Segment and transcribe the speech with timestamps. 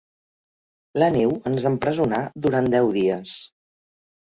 [1.03, 3.39] La neu ens empresonà durant deu dies.